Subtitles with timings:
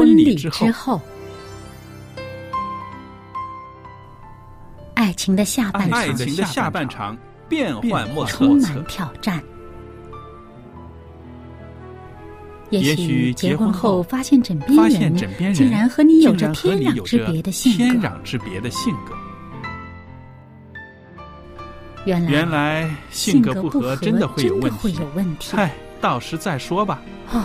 [0.00, 0.98] 婚礼之之后，
[4.94, 7.14] 爱情的下半场爱情的下半场
[7.50, 8.82] 变幻莫测充满。
[8.86, 9.42] 挑战。
[12.70, 15.14] 也也许结结婚后后发现枕边人
[15.52, 17.78] 竟然和你有着天壤之别的性格。
[17.78, 19.14] 天壤之别的性格。
[22.06, 25.00] 原来原来性格不合真的会有问会题。
[25.00, 25.54] 有问题。
[25.54, 27.02] 嗨，到时再说吧。
[27.32, 27.44] 哦，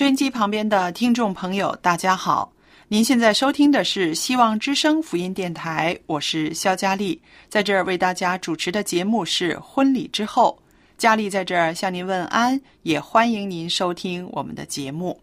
[0.00, 2.50] 收音机旁边的听众朋友，大家好！
[2.88, 7.20] 您现在收听的是希望之声福音电台，我是肖佳丽，
[7.50, 10.58] 在这儿为大家主持的节目是《婚礼之后》。
[10.96, 15.20] 佳丽在这儿向您问安，也欢迎您收听我们的节目。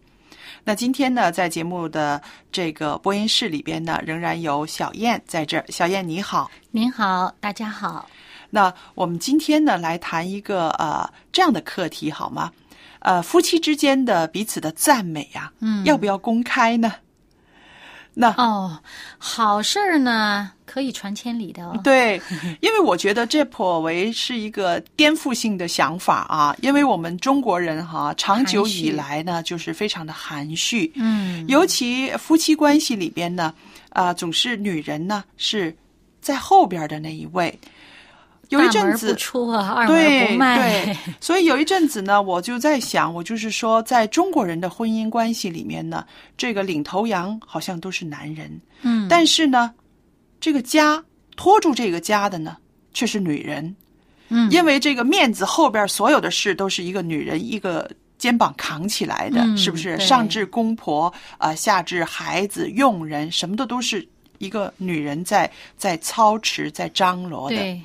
[0.62, 5.64] 那今天呢，在节目的这个播音室里边呢，仍然有小燕在这儿。
[5.70, 8.08] 小燕你好，您好，大家好。
[8.48, 12.52] 那我们今天呢，来谈一个呃这样的课题好吗？
[13.00, 16.92] 呃，夫妻之间的彼此的赞美呀、嗯要不要公开呢？
[18.14, 18.76] 那哦，
[19.16, 21.78] 好事儿呢可以传千里的哦。
[21.84, 22.20] 对，
[22.60, 33.54] 因为我觉得这颇为是一个颠覆性的想法啊，因为我们中国人哈、长久以来呢就是非常的含蓄，嗯，尤其夫妻关系里边呢，
[33.90, 35.72] 啊、总是女人呢是
[36.20, 37.56] 在后边的那一位。
[38.48, 40.84] 有一阵子不出啊，二门对不卖。
[40.84, 46.04] 对， 所以有一阵子呢，我就在想，我就是说，在中国人的婚姻关系里面呢，
[46.36, 49.72] 这个领头羊好像都是男人，嗯，但是呢，
[50.40, 51.02] 这个家
[51.36, 52.56] 拖住这个家的呢，
[52.92, 53.76] 却是女人，
[54.28, 57.90] 嗯，因为这个面子后边所有的事都是一个女人一个。
[58.18, 59.96] 肩膀扛起来的，嗯是不是？
[60.00, 64.04] 上至公婆，啊、下至孩子、佣人，什么的都是
[64.38, 67.78] 一个女人在在操持、在张罗的。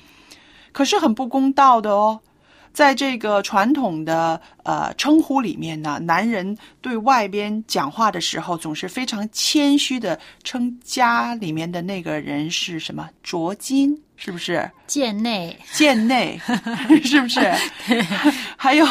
[0.74, 2.20] 对，可是很不公道的哦。
[2.74, 14.68] 在这个传统的呃称呼里面呢，男人对外边讲话的时候，总是非常谦虚的称家里面的那个人是什么拙精，是不是？
[14.88, 16.42] 贱内，贱内，
[17.06, 17.54] 是不是？
[18.58, 18.86] 还有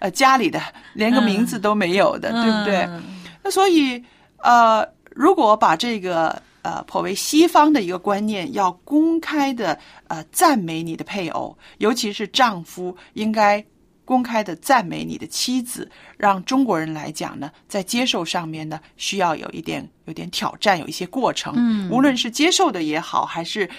[0.00, 0.60] 呃家里的
[0.94, 2.78] 连个名字都没有的，对不对？
[2.88, 3.00] 嗯
[3.44, 4.02] 那所以，
[4.38, 4.84] 呃，
[5.14, 13.64] 如果把这个呃颇为西方的一个观念，要公开的呃赞美你的配偶，尤其是丈夫，应该
[14.04, 21.54] 公开的赞美你的妻子，让中国人来讲呢，在接受上面呢，需要有一点有点挑战，有一些过程。
[21.56, 23.70] 嗯无论是接受的也好，还是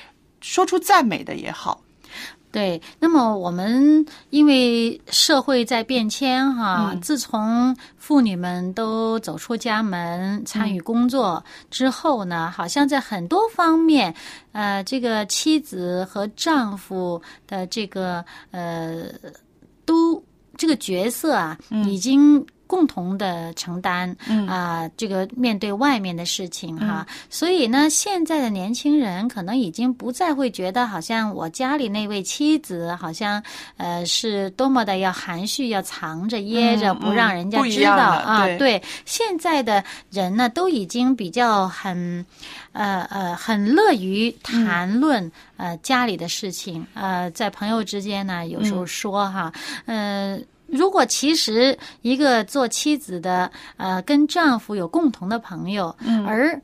[0.41, 1.83] 说出赞美的也好，
[2.51, 14.13] 对，那么我们因为社会在变迁哈，嗯自从妇女们都走出家门参与工作之后呢，好像在很多方面，
[14.51, 19.05] 呃，这个妻子和丈夫的这个呃，
[19.85, 20.23] 都
[20.57, 22.45] 这个角色啊，已经。
[22.69, 24.15] 共同的承担
[24.47, 33.41] 啊、这个面对外面的事情哈，所以呢，现在的年轻人可能已经不再会觉得，好像我家里那位妻子好像
[33.77, 37.97] 呃是多么的要含蓄，要藏着掖着，嗯不让人家知道。
[37.97, 38.45] 啊。
[38.45, 38.57] 对。
[38.59, 42.23] 对，现在的人呢，都已经比较很
[42.73, 49.51] 呃呃很乐于谈论、呃家里的事情，呃，在朋友之间呢，有时候说哈，
[49.87, 50.39] 呃。
[50.71, 56.61] 如果其实一个做妻子的，呃，跟丈夫有共同的朋友，嗯而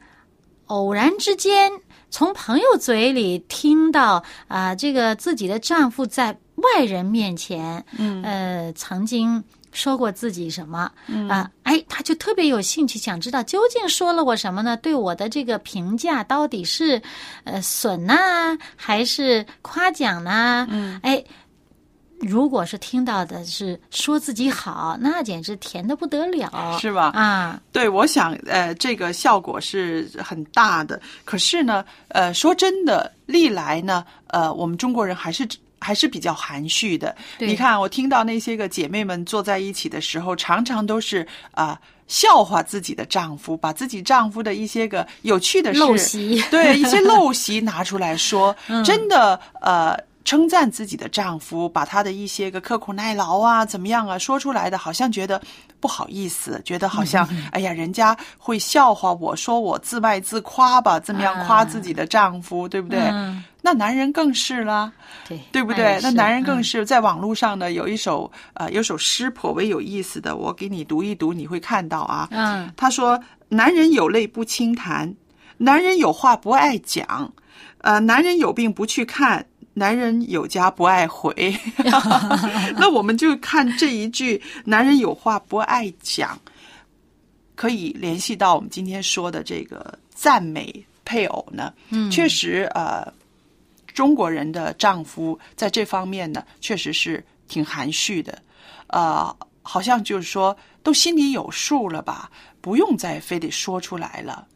[0.68, 1.72] 偶然之间
[2.10, 14.76] 从朋友嘴里听到啊、这个自己的丈夫在外人面前，嗯呃，曾经说过自己什么啊、嗯哎，他就特别有兴趣，想知道究竟说了我什么呢？
[14.78, 17.02] 对我的这个评价到底是
[17.44, 20.66] 呃损呐、还是夸奖呢？
[20.70, 21.24] 嗯，哎。
[22.28, 27.12] 如果是听到的是说自己好，那简直甜的不得了，是吧？
[27.14, 31.00] 啊，对，我想呃，这个效果是很大的。
[31.24, 35.48] 可是呢，呃，说真的，历来呢，呃，我们中国人还是。
[35.78, 37.16] 还是比较含蓄的。
[37.38, 49.96] 你看，我听到那些个姐妹们坐在一起的时候，常常都是啊、笑话自己的丈夫，把自己丈夫的一些个有趣的事、陋习对一些陋习拿出来说， 真的呃。
[50.26, 55.40] 称赞自己的丈夫，把他的一些个刻苦耐劳啊，怎么样啊，说出来的，好像觉得
[55.80, 63.00] 不好意思，觉得好像，哎呀，人家会笑话我，说我自卖自夸吧，怎么样夸自己的丈夫，对不对？
[63.00, 64.92] 嗯那男人更是啦，
[65.28, 66.00] 对，对不对？
[66.04, 72.28] 那男人更嗯是在网络上呢，有一首呃，有首诗颇为有意思的，我给你读一读，你会看到啊。
[72.30, 73.20] 嗯他说
[73.50, 75.12] ：“男人有泪不轻弹，
[75.58, 77.34] 男人有话不爱讲，
[77.80, 79.44] 呃，男人有病不去看，
[79.76, 81.56] 男人有家不爱回。”
[82.76, 86.40] 那我们就看这一句“男人有话不爱讲”，
[87.56, 90.74] 可以联系到我们今天说的这个赞美
[91.04, 91.72] 配偶呢。
[91.90, 93.06] 嗯，确实，呃，
[93.94, 98.42] 中国人的丈夫在这方面呢，确实是挺含蓄的，
[98.88, 102.32] 呃，好像就是说都心里有数了吧，
[102.62, 104.48] 不用再非得说出来了。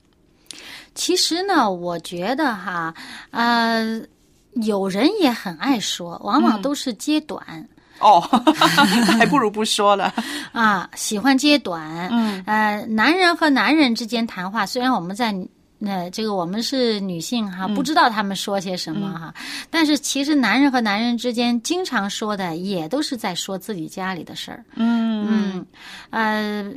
[0.96, 2.94] 其实呢，我觉得哈，
[3.32, 4.02] 呃，
[4.54, 7.42] 有人也很爱说，往往都是揭短。
[8.00, 8.22] 哦，
[9.20, 10.14] 还不如不说了。
[10.54, 12.08] 啊，喜欢揭短。
[12.12, 15.36] 嗯，呃，男人和男人之间谈话，虽然我们在
[15.82, 19.34] 那、这个我们是女性哈，不知道他们说些什么哈，
[19.70, 24.64] 但是其实男人和男人之间经常说的也都是在说自己家里的事儿。
[24.76, 25.66] 嗯嗯，
[26.10, 26.74] 呃，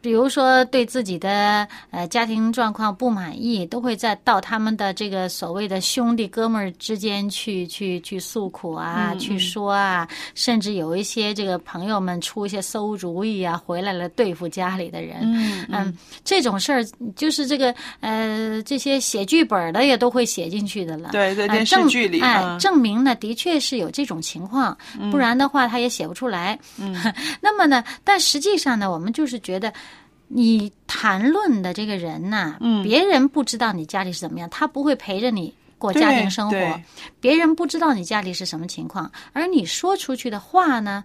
[0.00, 15.18] 比如说对自己的呃家庭状况不满意，都会在到他们的这个所谓的兄弟哥们儿之间去去去诉苦啊，去说啊，甚至有一些这个朋友们出一些馊主意啊，回来了对付家里的人。
[15.22, 16.84] 嗯嗯，这种事儿
[17.16, 21.10] 就是这个呃，这些写剧本的也都会写进去的了。
[21.12, 24.76] 对，在呃电视证剧里，哎，嗯证明呢，的确是有这种情况，
[25.10, 26.58] 不然的话他也写不出来。
[26.78, 26.94] 嗯，
[27.40, 29.72] 那么呢，但实际上呢，我们就是觉得。
[30.32, 32.82] 你谈论的这个人呐、嗯。
[32.84, 36.80] 别人不知道你家里是怎么样，他不会陪着你过家庭生活，
[37.20, 41.02] 别人不知道你家里是什么情况，而你说出去的话呢，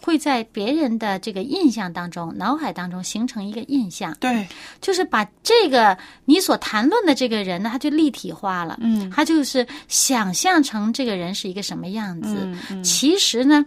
[0.00, 4.46] 会在别人的这个印象当中、脑海当中形成一个印象，对，
[4.80, 5.96] 就是把这个
[6.26, 12.36] 你所谈论的这个人呢，他就立体化了，嗯，他就是想象成这个人是一个什么样子。
[12.42, 12.84] 嗯嗯。
[12.84, 13.64] 其实呢，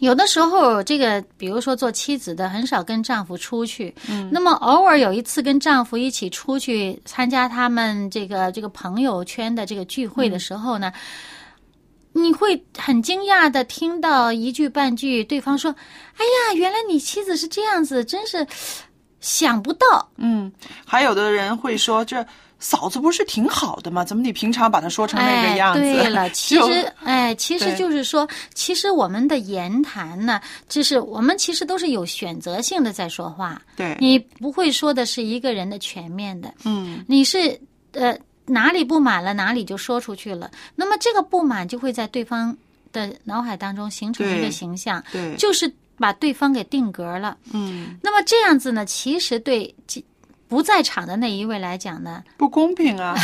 [0.00, 10.92] 有的时候这个，比如说做妻子的，很少跟丈夫出去，嗯，那么偶尔有一次跟丈夫一起出去参加他们这个这个朋友圈的这个聚会的时候呢。
[12.14, 15.70] 你会很惊讶的听到一句半句，对方说
[16.16, 18.44] ：“哎呀，原来你妻子是这样子，真是
[19.20, 20.52] 想不到。”嗯，
[20.84, 22.24] 还有的人会说这。
[22.60, 24.04] 嫂子不是挺好的吗？
[24.04, 25.78] 怎么你平常把她说成那个样子？
[25.80, 37.56] 哎、对了， 其实，哎，其实就是说，其实我们的言谈呢，就是我们其实都是有选择性的在说话，对，你不会说的是一个人的全面的，嗯你是
[37.92, 42.56] 呃哪里不满了哪里就说出去了，那么这个不满就会在对方
[42.90, 47.36] 的脑海当中形成一个形象，对，就是把对方给定格了。
[47.52, 50.04] 嗯那么这样子呢，其实对其
[50.48, 53.14] 不在场的那一位来讲呢，不公平啊，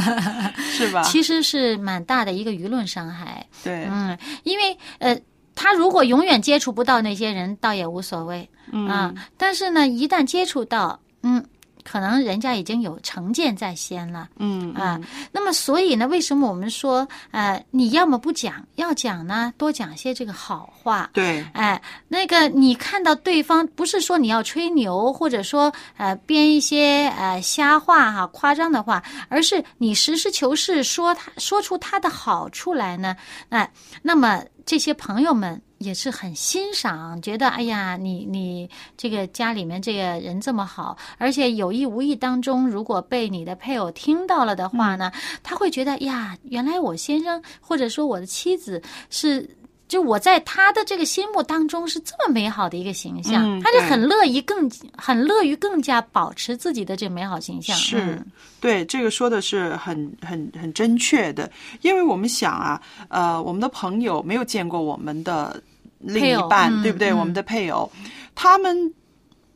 [0.58, 1.02] 是吧？
[1.02, 3.46] 其实是蛮大的一个舆论伤害。
[3.64, 5.18] 对，嗯，因为呃，
[5.54, 9.14] 他如果永远接触不到那些人，倒也无所谓嗯啊。
[9.36, 11.42] 但是呢，一旦接触到，嗯，
[11.90, 15.00] 可能人家已经有成见在先了嗯啊。
[15.32, 21.08] 那么，所以呢，为什么我们说，呃，你要么不讲，要讲呢，多讲些这个好话。
[21.14, 33.16] 对，哎，那个你看到对方，不是说你要吹牛，或者说呃编一些呃瞎话哈、夸张的话，而是你实事求是说他说出他的好处来呢，
[33.48, 33.70] 哎，
[34.02, 45.10] 那么这些朋友们也是很欣赏，觉得哎呀，你你这个家里面这个人这么好，而且有意无意当中，如果被你的配偶听到了的话呢，
[45.42, 49.57] 他会觉得呀，原来我先生或者说我的妻子是。
[49.88, 57.74] 就我在他的这个心目当中是这么美好的一个形象，嗯他就很乐意更很乐于更加保持自己的这美好形象。
[57.76, 58.26] 是嗯
[58.60, 65.62] 对，这个说的是很很很正确的，因为我们想啊，呃，我们的朋友没有见过我们的
[65.98, 67.10] 另一半，嗯对不对？
[67.10, 67.90] 嗯我们的配偶，
[68.34, 68.92] 他们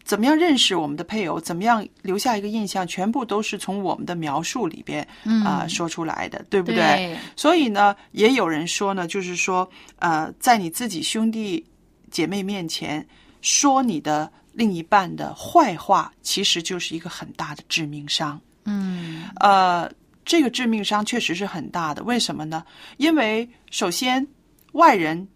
[0.04, 5.06] 怎么样认识我们的配偶，怎么样留下一个印象，全部都是从我们的描述里边
[5.44, 9.68] 啊、说出来的，对不对对所以呢，也有人说呢，就是说，
[9.98, 11.64] 呃，在你自己兄弟
[12.10, 13.06] 姐妹面前
[13.40, 18.40] 说你的另一半的坏话，其实就是一个很大的致命伤。
[18.64, 19.90] 嗯呃，
[20.24, 22.02] 这个致命伤确实是很大的。
[22.04, 22.64] 为什么呢？
[22.96, 24.26] 因为首先，
[24.72, 25.26] 外人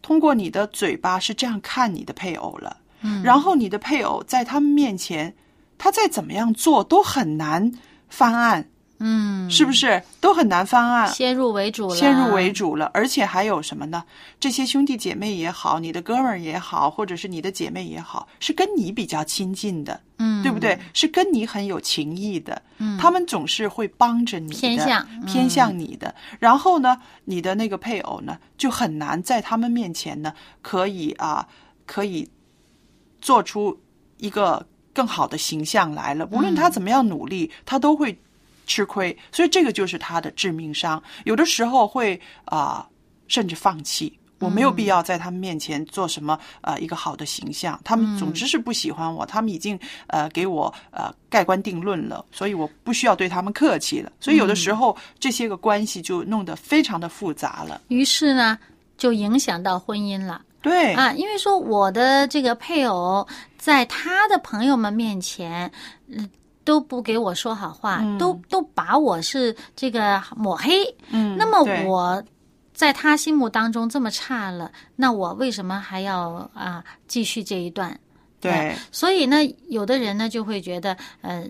[0.00, 5.34] 通过你的嘴巴是这样看你的配偶了，嗯，然后你的配偶在他们面前，
[5.78, 7.72] 他再怎么样做都很难
[8.08, 10.02] 翻案，嗯，是不是？
[10.20, 11.08] 都很难翻案。
[11.08, 14.04] 先入为主了，先入为主了，而且还有什么呢？
[14.38, 20.78] 这些兄弟姐妹也好，你的哥们儿也好，或者是你的姐妹也好，是跟你比较亲近的，嗯，对不对？
[20.92, 26.14] 是跟你很有情谊的，嗯，他们总是会帮着你的，偏向嗯偏向你的。
[26.38, 31.48] 然后呢，你的那个配偶呢，就很难在他们面前呢，可以啊，
[31.86, 32.28] 可以
[33.20, 33.78] 做出
[34.18, 36.28] 一个更好的形象来了。
[36.30, 38.18] 无论他怎么样努力，他都会
[38.66, 39.16] 吃亏。
[39.32, 41.02] 所以这个就是他的致命伤。
[41.24, 42.88] 有的时候会啊、
[43.28, 44.16] 甚至放弃。
[44.40, 54.10] 我没有必要在他们面前做什么呃一个好的形象，他们总之是不喜欢我，他们已经呃给我呃盖棺定论了，所以我不需要对他们客气了。
[54.18, 57.82] 所以有的时候这些个关系就弄得非常的复杂了。
[57.88, 58.58] 于是呢，
[58.96, 60.40] 就影响到婚姻了。
[60.62, 63.26] 对，啊，因为说我的这个配偶
[63.58, 65.70] 在他的朋友们面前，
[66.08, 66.28] 嗯，
[66.64, 70.84] 都不给我说好话，都都把我是这个抹黑。
[71.10, 72.22] 嗯，那么我
[72.72, 77.98] 在他心目当中这么差了，那我为什么还要啊继续这一段？
[78.40, 79.36] 对所以呢，
[79.68, 81.44] 有的人呢就会觉得，呃，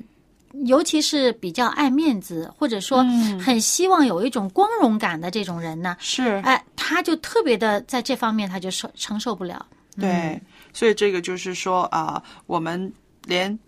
[0.64, 9.64] 尤其是比较爱面子，或者说嗯很希望有一种光荣感的这种人呢，是，哎，他就特别的在这方面他就受承受不了。
[9.98, 10.40] 对，
[10.72, 12.92] 所以这个就是说啊、我们
[13.24, 13.58] 连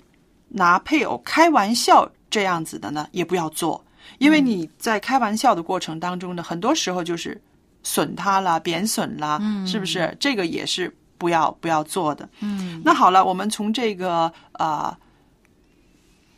[0.49, 3.85] 拿配偶开玩笑这样子的呢，也不要做，
[4.19, 7.41] 因为你在开玩笑的过程当中呢，很多时候就是
[7.83, 10.17] 损他了、贬损啦，是不是？
[10.19, 12.29] 这个也是不要不要做的。
[12.41, 14.97] 嗯，那好了，我们从这个呃，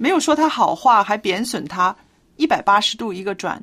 [0.04, 1.96] 没有说他好话，还贬损他，
[2.36, 3.58] 一百八十度一个转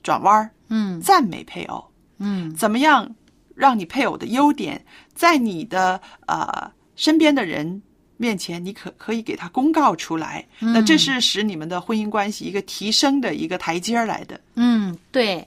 [0.00, 1.84] 转弯儿，嗯赞美配偶。
[2.18, 3.12] 嗯怎么样
[3.56, 4.80] 让你配偶的优点
[5.12, 7.82] 在你的呃身边的人
[8.16, 10.46] 面前，你可可以给他公告出来？
[10.60, 14.40] 那这是使你们的婚姻关系一个提升的一个台阶儿来的。
[14.54, 15.44] 嗯，对，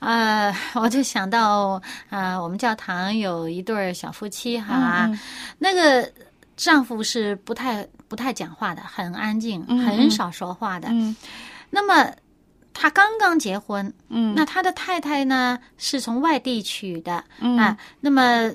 [0.00, 1.80] 呃，我就想到，
[2.10, 5.20] 呃，我们教堂有一对儿小夫妻哈，嗯
[5.58, 6.10] 那个
[6.56, 10.86] 丈夫是不太不太讲话的，很安静，很少说话的。
[10.92, 11.16] 嗯。
[11.68, 12.14] 那么
[12.72, 14.32] 他刚刚结婚，嗯。
[14.36, 17.58] 那他的太太呢是从外地娶的，嗯。
[17.58, 18.48] 啊，那么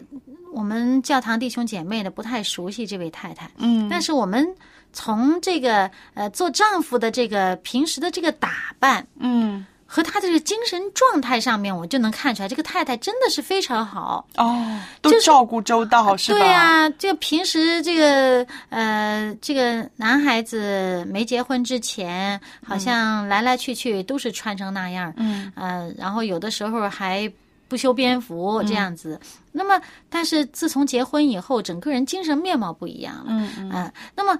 [0.54, 3.89] 我们教堂弟兄姐妹呢不太熟悉这位太太，嗯。
[3.89, 4.48] 但是我们
[4.94, 14.24] 从这个呃做丈夫的这个平时的这个打扮嗯和他的这个精神状态上面，我就能看出来，这个太太真的是非常好。
[14.38, 16.38] 哦，都就照顾周到是吧？
[16.38, 27.27] 对呀、这个平时这个呃，这个男孩子没结婚之前，好像来来去去都是穿成那样，嗯呃，然后有的时候还
[27.67, 29.19] 不修边幅这样子。
[29.51, 33.25] 那么，但是自从结婚以后，整个人精神面貌不一样了。
[33.58, 34.38] 嗯那么，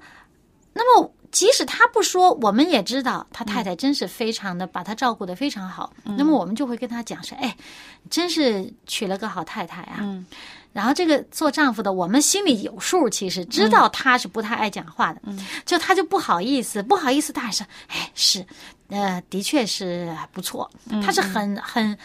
[0.74, 5.92] 那么即使他不说，我们也知道他太太真是非常的把他照顾的非常好。
[6.04, 7.56] 那么我们就会跟他讲说，哎，
[8.10, 9.98] 真是娶了个好太太啊。
[10.02, 10.26] 嗯
[10.72, 15.22] 然后这个做丈夫的，我们心里有数，其实知道他是不太爱讲话的，
[15.66, 18.46] 就他就不好意思，不好意思大声说，哎，是，
[18.90, 20.70] 呃，的确是不错，
[21.04, 21.98] 他是很很。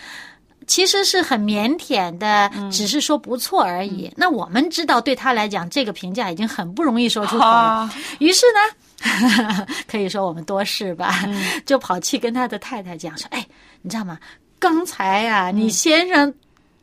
[0.66, 4.10] 其实是很腼腆的，只是说不错而已。
[4.16, 7.44] 那我们知道，对他来讲，这个评价已经很不容易说出口了。
[7.44, 8.74] 啊于是呢，
[9.86, 11.24] 可以说我们多事吧，
[11.66, 13.46] 就跑去跟他的太太讲说：“哎，
[13.82, 14.18] 你知道吗？
[14.58, 16.32] 刚才呀、你先生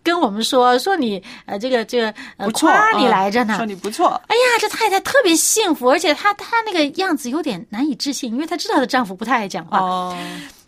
[0.03, 3.57] 跟我们说说你呃这个这个呃不，夸你嗯来着呢。
[3.57, 4.09] 说你不错。
[4.27, 9.79] 哎呀，这太太特别幸福，而且她她那个样子有点难以置信，因为她知道她的丈夫不太爱讲话。
[9.79, 10.15] 哦，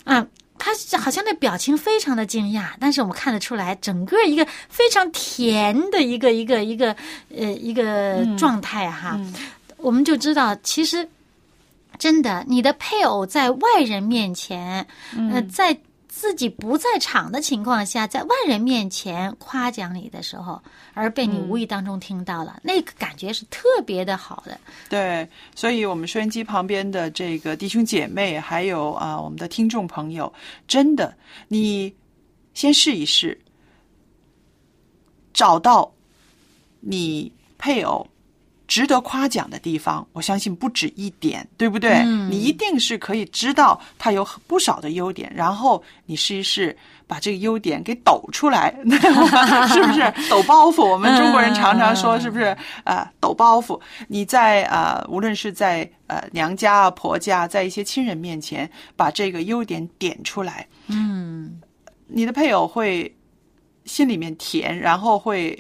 [0.06, 0.26] 啊，
[0.58, 6.96] 她好像那表情非常的惊讶，但是我们看得出来，整个一个非常甜的一个一个一个
[7.36, 9.20] 呃一个状态哈，
[9.78, 11.08] 我们就知道其实。
[12.04, 14.86] 真的，你的配偶在外人面前，
[15.32, 15.74] 呃，在
[16.10, 20.62] 自己不在场的情况下，在外人面前夸奖你的时候，
[20.94, 24.60] 而被你无意当中听到了，那个感觉是特别的好的。
[24.90, 30.34] 对，所以我们收音机旁边的这个弟兄姐妹，还有啊、我们的听众朋友，
[30.68, 31.16] 真的，
[31.48, 31.96] 你
[32.54, 33.40] 先试一试，
[35.34, 35.90] 找到
[36.82, 38.06] 你配偶
[38.68, 42.02] 值得夸奖的地方，我相信不止一点，对不对？
[42.06, 48.74] 嗯你一定是可以知道他有不少的优点，然后你试一试把这个优点给抖出来，
[49.68, 50.14] 是不是？
[50.30, 52.56] 抖包袱，我们中国人常常说，是不是？
[52.86, 53.80] 呃，抖包袱。
[54.08, 61.60] 你在呃，无论是在呃娘家啊、婆家，在一些亲人面前，把这个优点点出来，嗯，
[62.08, 63.14] 你的配偶会
[63.86, 65.54] 心里面甜，然后会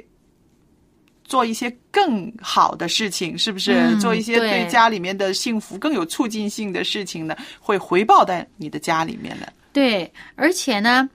[1.24, 3.74] 做一些更好的事情，是不是？
[3.74, 9.52] 嗯做一些对对家里面的幸福更有促进性的事情呢，会回报在你的家里面的。
[9.72, 11.10] 对，而且呢，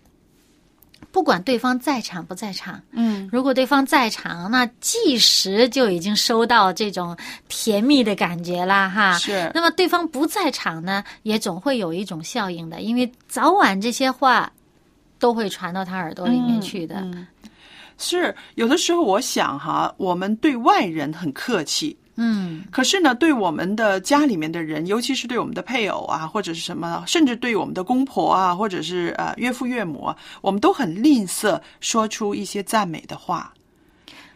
[1.13, 7.17] 不管对方在场不在场，嗯，如果对方在场，那即时就已经收到这种
[7.49, 9.19] 甜蜜的感觉啦，哈。
[9.19, 14.51] 是那么对方不在场呢，也总会有一种效应的，因为早晚这些话
[15.19, 16.97] 都会传到他耳朵里面去的。
[16.97, 17.27] 嗯
[17.99, 22.65] 是有的时候，我想哈，我们对外人很客气，嗯。
[22.71, 33.53] 可是呢，对我们的家里面的人，尤其是对我们的配偶啊，或者是什么，甚至对我们的公婆啊，或者是呃岳父岳母啊，我们都很吝啬说出一些赞美的话，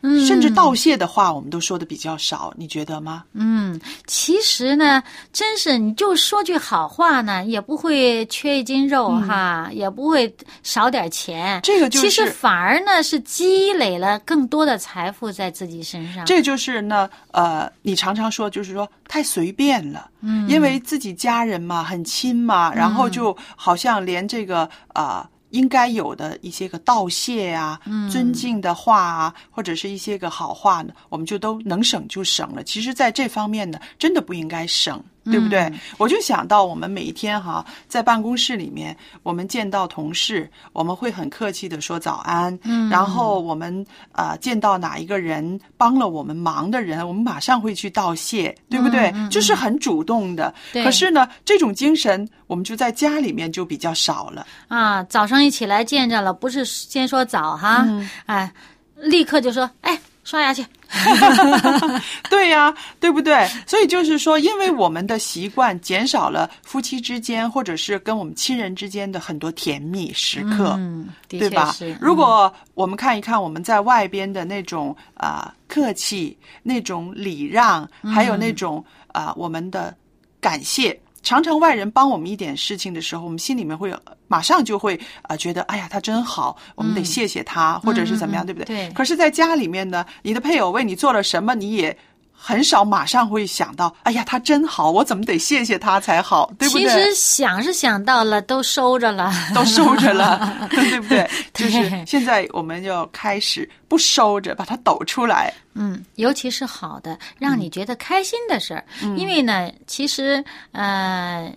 [0.02, 3.24] 嗯，甚至道谢的话，我们都说的比较少，你觉得吗？
[3.32, 11.60] 嗯，其实呢，真是你就说句好话呢，也不会缺一斤肉哈，也不会少点钱。
[11.62, 16.24] 这个就是其实反而呢是积累了更多的财富在自己身上。
[16.26, 27.80] 这就是呢，呃，你常常说，就是说太随便了，嗯，因为自己家人嘛，很亲嘛，然后就好像连这个啊、呃应该有的一些个道谢啊、
[28.10, 32.62] 尊敬的话啊，或者是一些个好话呢，我们就都能省就省了。
[32.62, 35.72] 其实，在这方面呢，真的不应该省，对不对？
[35.98, 49.12] 我就想到我们每一天哈，在办公室里面，我们见到同事，我们会很客气的说早安，嗯，然后我们啊、呃见到哪一个人帮了我们忙的人，我们马上会去道谢，对不对？
[49.30, 50.52] 就是很主动的。
[50.72, 54.46] 对可是呢，这种精神我们就在家里面就比较少了。
[54.68, 58.52] 啊，早上一起来见着了，不是先说早哈，嗯哎，
[58.96, 60.64] 立刻就说，哎，刷牙去。
[62.28, 63.48] 对呀、对不对？
[63.66, 70.74] 所以就是说，因为我们的习惯减少了夫妻之间或者是跟我们亲人之间的很多甜蜜时刻。
[70.78, 71.74] 嗯，对吧？
[72.00, 79.94] 如果我们看一看我们在外边的那种啊、客气、那种礼让，还有那种啊、我们的
[80.40, 80.98] 感谢。
[81.22, 88.66] 常常外人帮我们一点事情的时候，我们心里面会有马上就会啊、觉得哎呀他真好，我们得谢谢他，或者是怎么样，对不对？
[88.66, 91.96] 对可是，在家里面呢，你的配偶为你做了什么，你也
[92.44, 96.90] 很少马上会想到，哎呀他真好，我怎么得谢谢他才好，对不对其？
[96.90, 99.32] 实想是想到了，都收着了。
[99.54, 101.30] 都收着了， 对不对？
[101.54, 105.54] 就是现在我们要开始不收着，把它抖出来。
[105.74, 108.84] 嗯，尤其是好的，让嗯你觉得开心的事儿。
[109.16, 111.48] 因为呢，其实呃，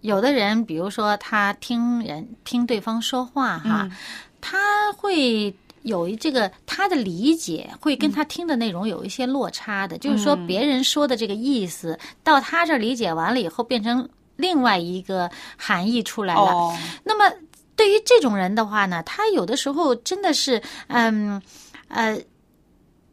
[0.00, 3.92] 有的人，比如说他听人听对方说话哈，嗯
[4.40, 4.58] 他
[4.96, 5.54] 会。
[5.82, 16.40] 有一这个他的理解会跟他听的内容有一些落差的，就是说别人说的这个意思到他这儿理解完了以后，变成另外一个含义出来了。
[16.40, 17.34] 哦，那么
[17.76, 21.40] 对于这种人的话呢，他有的时候真的是，嗯，
[21.88, 22.20] 呃，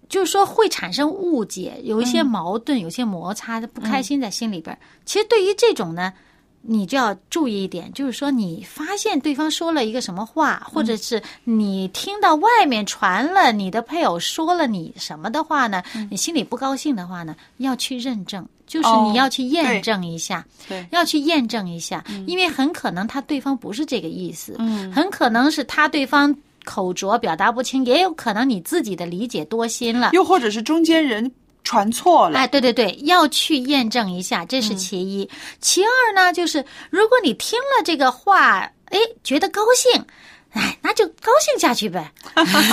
[0.08, 4.80] 就是说会产生误解，有一些矛盾，有些摩擦，不开心在心里边儿。
[5.06, 6.14] 其实对于这种呢。
[6.62, 20.46] 你就要注意一点，就是说，你发现对方说了一个什么话，或者是你听到外面传了你的配偶说了你什么的话呢，你心里不高兴的话呢，要去认证，就是哦你要去验证一下。
[20.68, 30.12] 对，要去验证一下，因为很可能他对方不是这个意思，嗯很可能是他对方口拙表达不清，也有可能你自己的理解多心了。
[30.14, 31.32] 又或者是中间人
[31.64, 32.40] 传错了。
[32.40, 35.30] 哎，对对对，要去验证一下，这是其一。
[35.60, 40.04] 其二呢，就是如果你听了这个话，哎，觉得高兴，
[40.52, 42.12] 哎，那就高兴下去呗，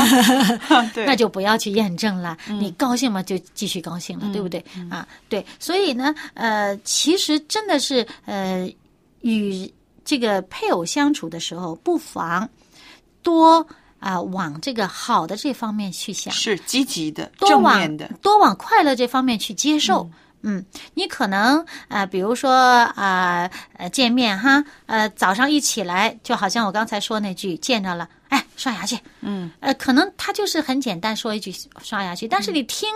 [0.95, 2.37] 对，那就不要去验证了。
[2.47, 4.65] 你高兴嘛，就继续高兴了，对不对？
[4.91, 8.67] 啊，对，所以呢，呃，其实真的是呃，
[9.21, 9.71] 与
[10.05, 12.49] 这个配偶相处的时候，不妨
[13.23, 13.67] 多
[13.99, 16.33] 啊、往这个好的这方面去想。
[16.33, 18.11] 是积极的、多往正面的。
[18.23, 20.09] 多往快乐这方面去接受。
[20.43, 28.99] 嗯你可能啊、呃比如说啊呃见面哈，呃，早上一起来，就好像我刚才说那句，见着了，哎，刷牙去。
[29.21, 32.89] 嗯，呃，可能他就是很简单说一句刷牙去，但是你听，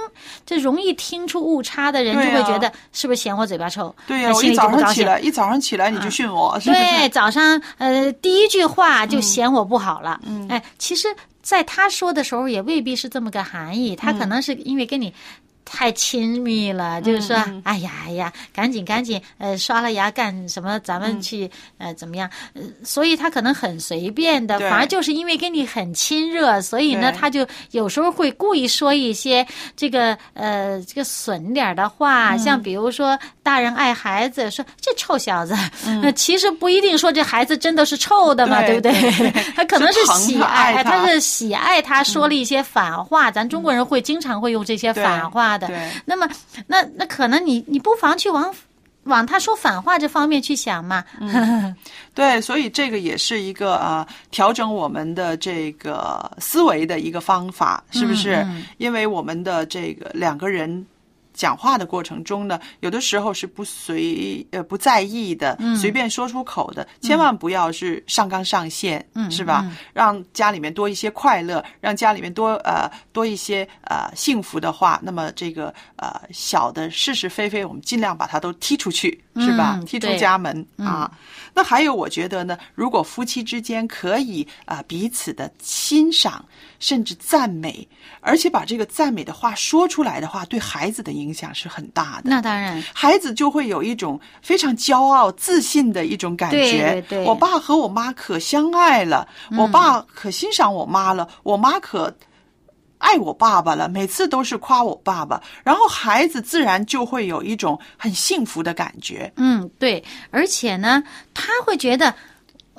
[0.45, 3.95] 这容易听出误差的人就会觉得是不是嫌我嘴巴臭？
[4.07, 4.71] 对呀、我一早。
[4.71, 10.21] 上起来，一早上起来你就训我，是不对，早上呃第一句话就嫌我不好了。
[10.25, 11.09] 嗯，哎，其实
[11.43, 15.13] 在他说的时候也未必是这么个含义，他可能是因为跟你。
[15.73, 20.79] 太亲密了，就是说，嗯哎呀哎呀，赶紧赶紧，呃，刷了牙干什么？
[20.81, 22.29] 咱嗯们去、呃怎么样？
[22.55, 39.31] 呃，所以他可能很随便的，反而就是因为跟你很亲热，所以呢，他就有时候会故意说一些这个呃这个损点儿的话，嗯像比如说大人爱孩子，说这臭小子，嗯 那其实不一定说这孩子真的是臭的嘛，对不对对？
[39.57, 45.71] 他可能是喜爱，爱他他是喜爱他说了一些反话，咱中国人会经常会用这些反话的。
[46.05, 46.29] 那么，
[46.67, 48.55] 那那可能你你不妨去往
[49.05, 51.03] 往他说反话这方面去想嘛。
[52.15, 58.35] 对，所以这个也是一个啊、呃调整我们的这个思维的一个方法，是不是？
[58.35, 60.87] 嗯因为我们的这个两个人。
[61.41, 69.65] 讲话的过程中呢，有的时候是不随呃不在意的，嗯随便说出口的，千万不要是上纲上线，嗯是吧？
[69.95, 79.79] 让家里面多一些快乐，让家里面多呃多一些呃幸福的话，那么这个呃小的是是非非，我们尽量把它都踢出去，是吧？
[79.81, 81.11] 嗯踢出家门啊。
[81.55, 86.45] 那还有，我觉得呢，如果夫妻之间可以啊、彼此的欣赏，
[86.79, 87.89] 甚至赞美，
[88.21, 92.23] 而且把这个赞美的话说出来的话，对孩子的影响是很大的。
[92.25, 96.57] 那当然，孩子就会有一种非常骄傲、自信的一种感觉。
[96.57, 102.17] 对对对我爸和我妈可相爱了，我爸可欣赏我妈了，我妈可
[102.99, 109.33] 爱我爸爸了，每次都是夸我爸爸，然后孩子自然就会有一种很幸福的感觉。
[109.37, 111.03] 嗯，对，而且呢，
[111.35, 112.15] 他会觉得。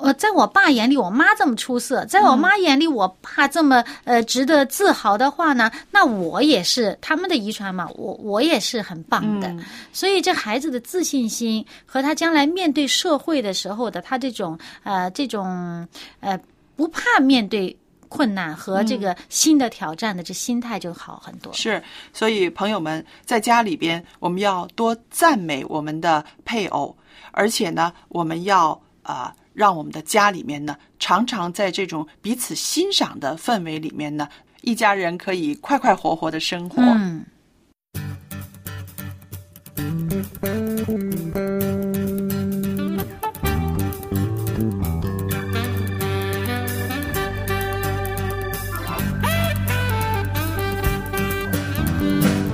[0.02, 9.54] 呃，在我爸眼里，我妈这么出色，在我妈眼里，我爸这么呃值得自豪的话呢，那我也是他们的遗传嘛，我我也是很棒的。
[9.92, 15.86] 所以，这孩子的自信心和他将来面对社会的时候的他这种呃这种
[16.18, 16.38] 呃
[16.74, 17.76] 不怕面对
[18.08, 21.52] 困难和这个新的挑战的这心态就好很多。
[21.52, 26.96] 是，所以朋友们在家里边，我们要多赞美我们的配偶，
[27.30, 28.70] 而且呢，我们要
[29.02, 34.28] 啊、呃让我们的家里面呢，常常在这种彼此欣赏的氛围里面呢，
[34.62, 36.82] 一家人可以快快活活的生活。
[36.82, 37.24] 嗯。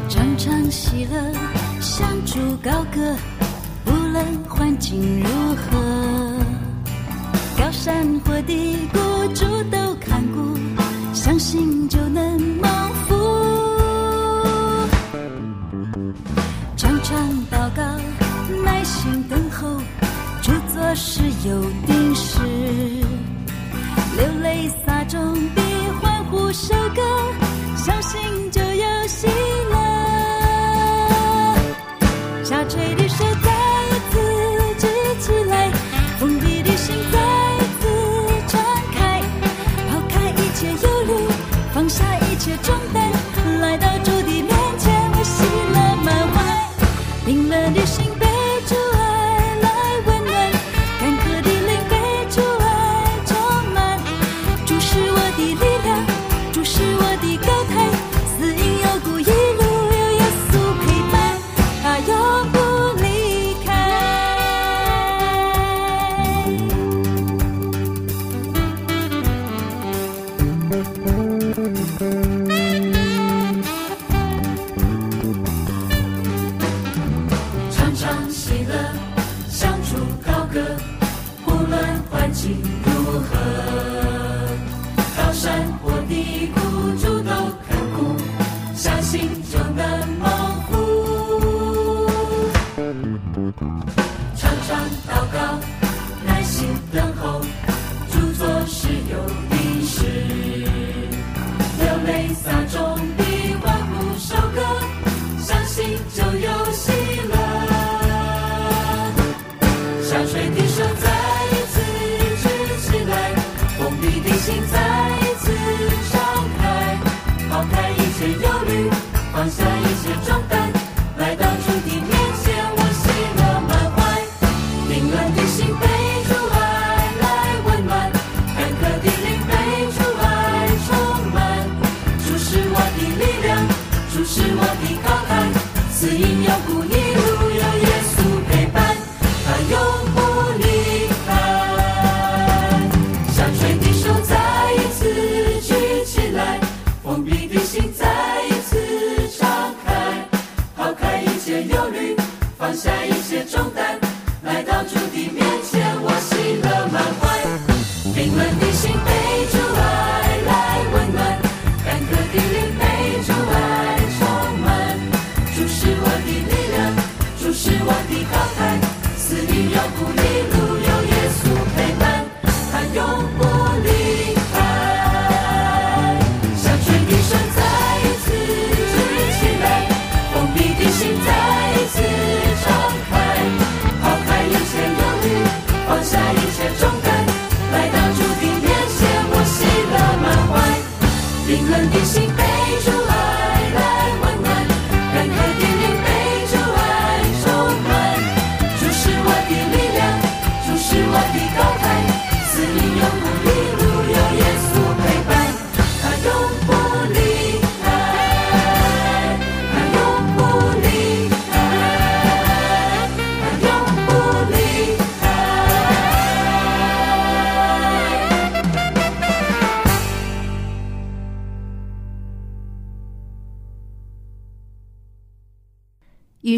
[0.09, 1.33] 常常喜乐，
[1.81, 3.17] 相助高歌，
[3.87, 6.08] 无论环境如何，高
[7.89, 8.99] 山或低谷，
[9.35, 10.43] 主都看过，
[11.15, 12.58] 相信就能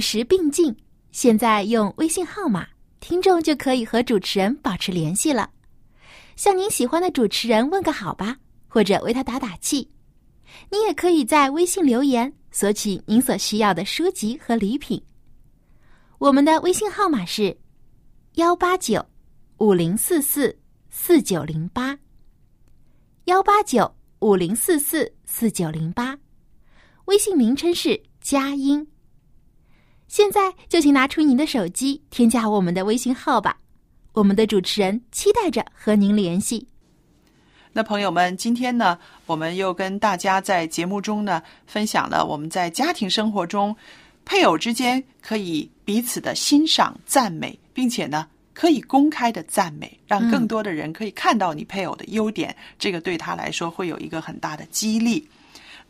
[0.01, 0.75] 与时并进，
[1.13, 2.67] 现在用微信号码，
[3.01, 5.51] 听众就可以和主持人保持联系了。
[6.37, 9.87] 向您喜欢的主持人问个好吧，或者为他打打气。
[10.71, 14.99] 你也可以在微信留言索取您所需要的书籍和礼品。
[16.17, 17.55] 我们的微信号码是
[18.37, 19.05] 幺八九
[19.59, 20.59] 五零四四
[20.89, 21.99] 四九零八，
[23.25, 26.19] 幺八九五零四四四九零八。
[27.05, 28.87] 微信名称是佳音。
[30.11, 33.57] 现在就请拿出您的手机，添加我们的微信号吧。
[34.12, 36.66] 我们的主持人期待着和您联系。
[37.73, 43.75] 那朋友们，今天呢，我们又跟大家在节目中呢分享了我们在家庭生活中，
[44.25, 55.25] 配偶之间可以彼此的欣赏、赞美，并且呢可以公开的赞美，让更多的人可以看到你配偶的优点，这个对他来说会有一个很大的激励。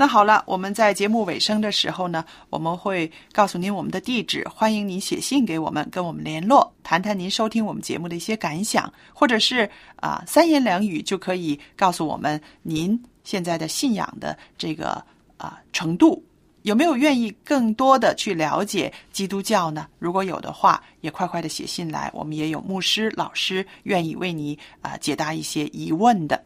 [0.00, 15.04] 那好了，我们在节目尾声的时候呢，我们会告诉您我们的地址，欢迎您写信给我们，跟我们联络，谈谈您收听我们节目的一些感想，或者是啊、三言两语就可以告诉我们您现在的信仰的这个
[15.36, 16.24] 啊、程度。
[16.62, 19.86] 有没有愿意更多的去了解基督教呢？
[19.98, 26.42] 如果有的话，也快快的写信来，我们也有牧师、老师愿意为你啊、解答一些疑问的。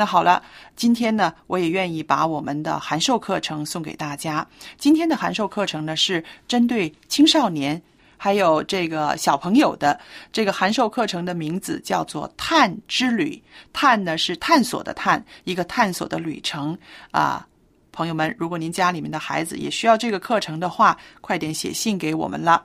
[0.00, 0.42] 那好了，
[0.76, 4.46] 今天呢，我也愿意把我们的函授课程送给大家。
[4.78, 7.82] 今天的函授课程呢，是针对青少年
[8.16, 10.00] 还有这个小朋友的。
[10.32, 13.42] 这个函授课程的名字叫做“探之旅”，
[13.74, 16.74] 探呢是探索的探，一个探索的旅程
[17.10, 17.46] 啊。
[17.92, 22.64] 朋友们，如果您家里面的孩子也需要这个课程的话，快点写信给我们了。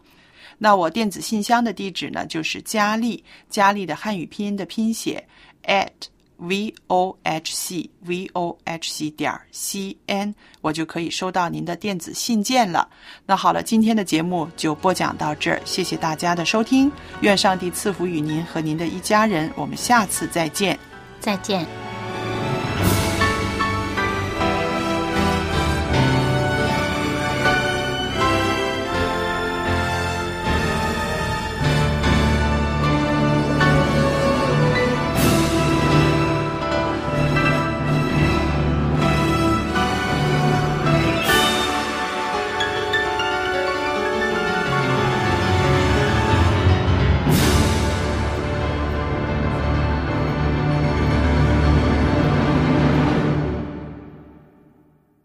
[0.57, 5.27] 那我电子信箱的地址呢，就是佳丽，佳丽的汉语拼音的拼写
[5.65, 5.91] at
[6.37, 12.89] v o h c v o h c 点 c n，我就可以收到您的电子信件了。
[13.25, 20.77] 那好了，今天的节目就播讲到这儿，谢谢大家的收听，愿上帝赐福与您和您的一家人，我们下次再见。
[21.19, 21.84] 再见。